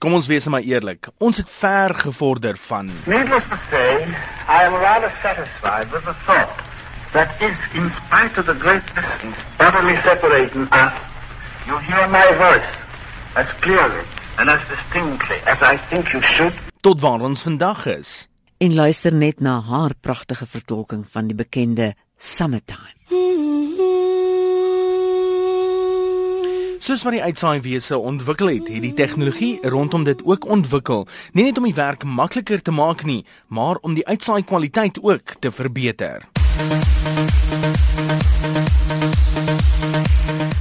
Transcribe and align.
Kom 0.00 0.14
ons 0.16 0.26
wees 0.32 0.46
maar 0.48 0.64
eerlik. 0.64 1.10
Ons 1.20 1.36
het 1.36 1.50
ver 1.52 1.92
gevorder 1.94 2.56
van 2.56 2.86
Needless 3.04 3.44
to 3.50 3.58
say, 3.70 4.06
I 4.48 4.64
am 4.64 4.72
rather 4.80 5.12
satisfied 5.22 5.90
with 5.92 6.04
the 6.08 6.14
thought 6.24 6.48
that 7.12 7.28
if, 7.40 7.58
in 7.74 7.90
spite 7.98 8.40
of 8.40 8.46
the 8.46 8.56
great 8.64 8.86
distance 8.94 9.36
utterly 9.60 9.96
separating 10.08 10.64
us, 10.72 10.94
you 11.66 11.76
hear 11.84 12.08
my 12.08 12.28
voice 12.40 12.70
as 13.34 13.46
clearly 13.60 14.04
and 14.38 14.48
as 14.48 14.60
distinctly 14.72 15.36
as 15.44 15.60
I 15.60 15.76
think 15.90 16.12
you 16.12 16.22
should. 16.22 16.56
tot 16.80 17.00
waar 17.00 17.20
ons 17.20 17.42
vandag 17.42 17.86
is. 17.86 18.28
en 18.56 18.74
luister 18.74 19.14
net 19.14 19.40
na 19.40 19.60
haar 19.60 19.92
pragtige 20.00 20.46
vertolking 20.46 21.04
van 21.10 21.26
die 21.26 21.36
bekende 21.36 21.94
Summertime. 22.16 22.96
Soos 26.80 27.02
wat 27.04 27.12
die 27.12 27.20
uitsaaiwese 27.20 27.98
ontwikkel 27.98 28.48
het, 28.48 28.68
het 28.72 28.80
die 28.80 28.94
tegnologie 28.96 29.58
rondom 29.68 30.04
dit 30.04 30.22
ook 30.24 30.46
ontwikkel, 30.48 31.02
nie 31.36 31.44
net 31.44 31.58
om 31.60 31.66
die 31.68 31.76
werk 31.76 32.06
makliker 32.08 32.62
te 32.64 32.72
maak 32.72 33.04
nie, 33.04 33.18
maar 33.52 33.76
om 33.84 33.92
die 33.98 34.06
uitsaai 34.06 34.40
kwaliteit 34.48 34.96
ook 35.02 35.34
te 35.44 35.52
verbeter. 35.52 36.24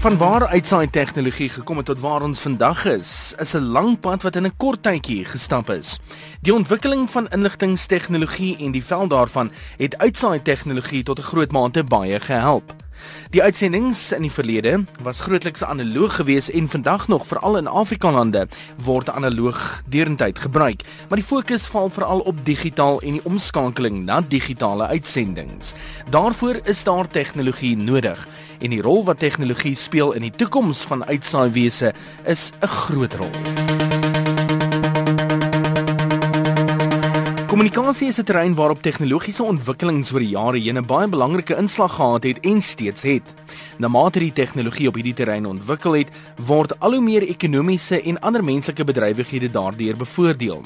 Van 0.00 0.16
waar 0.16 0.46
uitsaai 0.46 0.88
tegnologie 0.90 1.50
gekom 1.52 1.76
het 1.76 1.86
tot 1.92 2.00
waar 2.00 2.24
ons 2.24 2.40
vandag 2.40 2.86
is, 2.86 3.34
is 3.38 3.52
'n 3.54 3.68
lang 3.76 4.00
pad 4.00 4.22
wat 4.22 4.36
in 4.36 4.46
'n 4.46 4.56
kort 4.56 4.82
tydjie 4.82 5.24
gestap 5.24 5.70
is. 5.70 6.00
Die 6.40 6.54
ontwikkeling 6.54 7.10
van 7.10 7.28
inligtingstegnologie 7.28 8.56
en 8.58 8.72
die 8.72 8.84
veld 8.84 9.10
daarvan 9.10 9.50
het 9.76 9.98
uitsaai 9.98 10.42
tegnologie 10.42 11.02
tot 11.02 11.18
'n 11.18 11.22
groot 11.22 11.52
mate 11.52 11.84
baie 11.84 12.20
gehelp. 12.20 12.85
Die 13.30 13.42
uitsendings 13.42 14.12
in 14.12 14.22
die 14.22 14.32
verlede 14.32 14.84
was 15.02 15.20
grootliks 15.20 15.64
analoog 15.64 16.16
geweest 16.16 16.48
en 16.48 16.68
vandag 16.68 17.08
nog 17.08 17.26
veral 17.26 17.56
in 17.56 17.66
Afrika 17.66 18.10
lande 18.12 18.46
word 18.84 19.10
analoog 19.10 19.82
deurentyd 19.88 20.38
gebruik, 20.38 20.82
maar 21.08 21.18
die 21.18 21.26
fokus 21.26 21.66
val 21.66 21.90
veral 21.90 22.20
op 22.20 22.44
digitaal 22.44 23.00
en 23.00 23.18
die 23.18 23.24
omskakeling 23.24 24.04
na 24.04 24.20
digitale 24.20 24.86
uitsendings. 24.86 25.72
Daarvoor 26.10 26.60
is 26.64 26.84
daar 26.84 27.08
tegnologie 27.08 27.76
nodig 27.76 28.26
en 28.58 28.70
die 28.70 28.82
rol 28.82 29.04
wat 29.04 29.18
tegnologie 29.18 29.74
speel 29.74 30.12
in 30.12 30.26
die 30.26 30.34
toekoms 30.36 30.82
van 30.88 31.04
uitsaaiwese 31.04 31.94
is 32.24 32.50
'n 32.62 32.66
groot 32.66 33.14
rol. 33.14 34.05
Kommunikasie 37.46 38.08
is 38.08 38.18
'n 38.18 38.24
terrein 38.24 38.54
waarop 38.54 38.82
tegnologiese 38.82 39.42
ontwikkelings 39.42 40.12
oor 40.12 40.18
die 40.18 40.34
jare 40.34 40.58
heen 40.58 40.78
'n 40.78 40.86
baie 40.86 41.08
belangrike 41.08 41.56
inslag 41.56 41.94
gehad 41.94 42.22
het 42.22 42.40
en 42.40 42.62
steeds 42.62 43.02
het. 43.02 43.34
Na 43.78 43.88
mate 43.88 44.18
die 44.18 44.32
tegnologie 44.32 44.88
op 44.88 44.94
hierdie 44.94 45.14
terrein 45.14 45.46
ontwikkel 45.46 45.92
het, 45.92 46.08
word 46.36 46.80
al 46.80 46.92
hoe 46.92 47.00
meer 47.00 47.22
ekonomiese 47.22 48.02
en 48.02 48.20
ander 48.20 48.44
menslike 48.44 48.84
bedrywighede 48.84 49.50
daardeur 49.50 49.96
bevoordeel. 49.96 50.62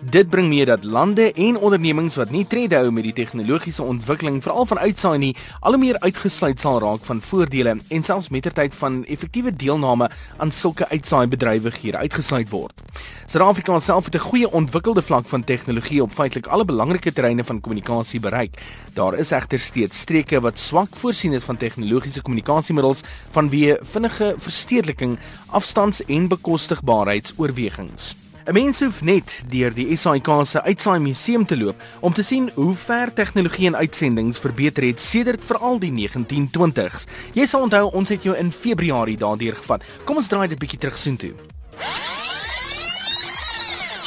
Dit 0.00 0.28
bring 0.28 0.48
mee 0.48 0.64
dat 0.64 0.84
lande 0.84 1.32
en 1.32 1.56
ondernemings 1.56 2.16
wat 2.16 2.30
nie 2.30 2.46
tred 2.46 2.72
hou 2.72 2.90
met 2.90 3.02
die 3.02 3.12
tegnologiese 3.12 3.82
ontwikkeling 3.82 4.42
veral 4.42 4.66
van 4.66 4.78
uitsaai 4.78 5.18
nie, 5.18 5.36
al 5.60 5.72
hoe 5.72 5.80
meer 5.80 5.98
uitgesluit 5.98 6.60
sal 6.60 6.80
raak 6.80 7.04
van 7.04 7.20
voordele 7.20 7.76
en 7.88 8.02
selfs 8.02 8.28
mettertyd 8.28 8.74
van 8.74 9.04
effektiewe 9.04 9.56
deelname 9.56 10.10
aan 10.36 10.50
sulke 10.50 10.88
uitsaai 10.88 11.26
bedrywighede 11.26 11.96
uitgesluit 11.96 12.50
word. 12.50 12.72
Suid-Afrika 13.26 13.78
self 13.80 14.04
het 14.04 14.14
'n 14.14 14.18
goeie 14.18 14.52
ontwikkelde 14.52 15.02
vlak 15.02 15.26
van 15.26 15.44
tegnologie 15.44 16.02
op 16.02 16.12
feitelik 16.22 16.46
alle 16.54 16.66
belangrike 16.68 17.12
terreine 17.12 17.44
van 17.44 17.60
kommunikasie 17.60 18.20
bereik. 18.22 18.58
Daar 18.94 19.18
is 19.18 19.32
egter 19.34 19.58
steeds 19.58 20.04
streke 20.06 20.40
wat 20.44 20.60
swak 20.60 20.96
voorsien 21.02 21.34
is 21.34 21.46
van 21.48 21.58
tegnologiese 21.58 22.22
kommunikasiemiddels 22.22 23.02
vanweë 23.34 23.80
vinnige 23.94 24.34
verstedeliking, 24.38 25.18
afstands- 25.50 26.04
en 26.06 26.28
bekostigbaarheidsoorwegings. 26.28 28.14
'n 28.46 28.52
Mens 28.52 28.80
hoef 28.80 29.02
net 29.02 29.44
deur 29.46 29.74
die 29.74 29.96
SAIK 29.96 30.28
se 30.44 30.62
uitsaai 30.62 30.98
museum 30.98 31.46
te 31.46 31.56
loop 31.56 31.82
om 32.00 32.12
te 32.12 32.22
sien 32.22 32.50
hoe 32.54 32.74
ver 32.74 33.12
tegnologie 33.12 33.66
en 33.66 33.76
uitsendings 33.76 34.38
verbeter 34.38 34.82
het 34.82 35.00
sedert 35.00 35.44
veral 35.44 35.78
die 35.78 35.92
1920s. 35.92 37.06
Jy 37.32 37.46
sal 37.46 37.62
onthou 37.62 37.90
ons 37.92 38.08
het 38.08 38.22
jou 38.22 38.36
in 38.36 38.52
Februarie 38.52 39.16
daardeur 39.16 39.54
gevat. 39.56 39.84
Kom 40.04 40.16
ons 40.16 40.26
draai 40.26 40.48
dit 40.48 40.58
bietjie 40.58 40.78
terug 40.78 40.98
soontoe. 40.98 41.34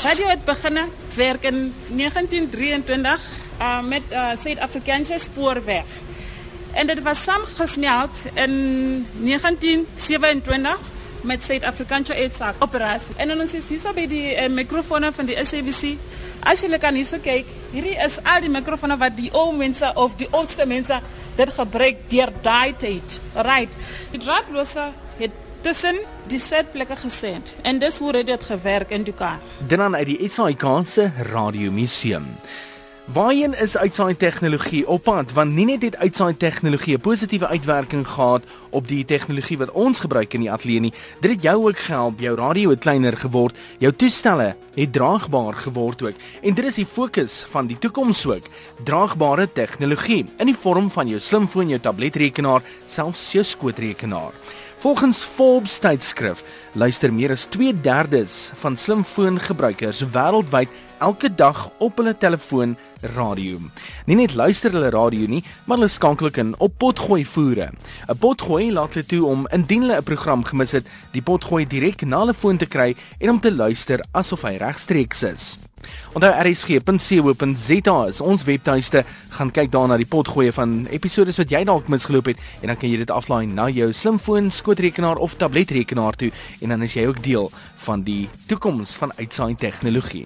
Radio 0.06 0.28
het 0.28 0.46
begin 0.46 0.78
werk 1.16 1.44
in 1.44 1.74
1923 1.88 3.30
uh, 3.60 3.82
met 3.82 4.02
uh, 4.12 4.30
Suid-Afrikaanse 4.38 5.18
spoorweg. 5.18 5.84
En 6.72 6.88
dit 6.88 7.02
was 7.02 7.24
saamgesneld 7.24 8.24
in 8.34 8.54
1927 9.14 10.80
met 11.22 11.44
Suid-Afrikaanse 11.44 12.16
uitsaak 12.16 12.56
operasie. 12.60 13.16
En 13.16 13.40
ons 13.40 13.54
is 13.54 13.68
hier 13.68 13.80
so 13.80 13.94
by 13.98 14.06
die 14.08 14.36
uh, 14.36 14.46
mikrofone 14.54 15.10
van 15.12 15.26
die 15.26 15.40
SABC. 15.42 15.98
As 16.46 16.62
jy 16.62 16.78
kan 16.78 16.94
hierso 16.94 17.18
kyk, 17.18 17.50
hierdie 17.74 17.98
is 18.06 18.20
al 18.22 18.46
die 18.46 18.54
mikrofone 18.54 19.00
wat 19.02 19.18
die 19.18 19.32
ou 19.34 19.56
mense 19.58 19.90
of 19.96 20.14
die 20.22 20.30
oudste 20.30 20.70
mense 20.70 21.02
dit 21.36 21.56
gebruik 21.58 22.06
deur 22.14 22.30
daai 22.46 22.78
tyd. 22.78 23.18
Right. 23.34 23.74
Die 24.14 24.22
draadloose 24.22 24.86
het 24.86 25.05
tussen 25.66 25.98
die 26.30 26.40
setplekke 26.40 26.96
gesend. 26.96 27.56
En 27.66 27.80
dis 27.82 27.98
hoe 27.98 28.24
dit 28.24 28.44
gewerk 28.44 28.90
in 28.90 29.04
Dukai. 29.04 29.38
Dit 29.68 29.78
dan 29.78 29.96
uit 29.96 30.06
die 30.06 30.30
SAIK 30.30 30.66
se 30.86 31.10
radiomuseum. 31.32 32.26
Waarheen 33.06 33.54
is 33.62 33.78
uitsaai 33.78 34.16
tegnologie 34.18 34.88
op 34.88 35.04
pad 35.06 35.34
want 35.38 35.54
nie 35.54 35.66
net 35.66 35.84
het 35.86 35.98
uitsaai 35.98 36.38
tegnologie 36.38 36.96
'n 36.98 37.02
positiewe 37.02 37.48
uitwerking 37.48 38.08
gehad 38.08 38.44
op 38.70 38.88
die 38.88 39.06
tegnologie 39.06 39.58
wat 39.58 39.72
ons 39.72 40.00
gebruik 40.00 40.34
in 40.34 40.42
die 40.42 40.52
ateljee 40.52 40.80
nie 40.80 40.94
dit 41.22 41.32
het 41.32 41.42
jou 41.42 41.68
ook 41.68 41.78
gehelp 41.78 42.20
jou 42.20 42.36
radio 42.36 42.70
het 42.70 42.80
kleiner 42.80 43.18
geword 43.18 43.56
jou 43.78 43.94
toestelle 43.94 44.56
het 44.74 44.92
draagbaar 44.92 45.54
geword 45.54 46.02
ook 46.02 46.18
en 46.42 46.54
dit 46.54 46.66
is 46.66 46.76
die 46.76 46.86
fokus 46.86 47.46
van 47.50 47.68
die 47.68 47.78
toekoms 47.78 48.26
ook 48.26 48.44
draagbare 48.84 49.52
tegnologie 49.52 50.26
in 50.38 50.46
die 50.46 50.58
vorm 50.62 50.92
van 50.92 51.08
jou 51.08 51.20
slimfoon 51.20 51.70
jou 51.70 51.80
tabletrekenaar 51.80 52.62
selfs 52.88 53.32
jou 53.32 53.44
skootrekenaar 53.44 54.34
Volgens 54.86 55.24
Forbes 55.24 55.80
tydskrif 55.82 56.44
luister 56.78 57.14
meer 57.14 57.32
as 57.34 57.48
2/3 57.50 58.52
van 58.62 58.78
slimfoongebruikers 58.78 60.04
wêreldwyd 60.14 60.70
elke 61.00 61.36
dag 61.36 61.70
op 61.78 61.98
hulle 61.98 62.14
telefoon 62.18 62.78
radio. 63.16 63.58
Nie 64.06 64.16
net 64.16 64.36
luister 64.36 64.72
hulle 64.72 64.94
radio 64.94 65.26
nie, 65.28 65.44
maar 65.66 65.78
hulle 65.78 65.90
skakel 65.90 66.28
ook 66.28 66.38
in 66.38 66.54
op 66.58 66.78
potgooi 66.78 67.26
voere. 67.26 67.72
'n 68.08 68.18
Potgooi 68.18 68.72
laat 68.72 68.94
hulle 68.94 69.06
toe 69.06 69.26
om 69.26 69.48
indien 69.48 69.82
hulle 69.82 69.98
'n 69.98 70.04
program 70.04 70.44
gemis 70.44 70.72
het, 70.72 70.86
die 71.12 71.22
potgooi 71.22 71.66
direk 71.68 72.06
na 72.06 72.20
hulle 72.20 72.34
foon 72.34 72.58
te 72.58 72.66
kry 72.66 72.96
en 73.18 73.30
om 73.30 73.40
te 73.40 73.52
luister 73.52 74.06
asof 74.12 74.42
hy 74.42 74.56
regstreeks 74.56 75.24
is. 75.24 75.58
Onthou 76.14 76.32
rsg.co.za 76.44 77.98
is 78.08 78.22
ons 78.22 78.44
webtuiste. 78.48 79.04
Gaan 79.38 79.52
kyk 79.52 79.72
daar 79.72 79.88
na 79.92 79.98
die 79.98 80.10
potgoeie 80.10 80.54
van 80.56 80.86
episode 80.94 81.36
wat 81.36 81.52
jy 81.52 81.64
dalk 81.68 81.92
misgeloop 81.92 82.32
het 82.32 82.42
en 82.62 82.72
dan 82.72 82.80
kan 82.80 82.90
jy 82.90 83.02
dit 83.04 83.12
aflaai 83.12 83.46
na 83.52 83.70
jou 83.74 83.92
slimfoon, 83.94 84.52
skootrekenaar 84.52 85.18
of 85.18 85.36
tabletrekenaar 85.42 86.16
toe 86.16 86.32
en 86.62 86.76
dan 86.76 86.88
is 86.88 86.96
jy 86.98 87.08
ook 87.10 87.24
deel 87.24 87.52
van 87.88 88.06
die 88.08 88.26
toekoms 88.48 88.96
van 89.02 89.14
uitsaai 89.20 89.56
tegnologie. 89.56 90.26